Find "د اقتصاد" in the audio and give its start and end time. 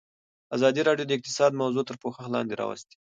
1.07-1.51